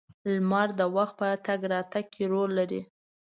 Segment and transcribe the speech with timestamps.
[0.31, 2.81] •لمر د وخت په تګ راتګ کې رول لري.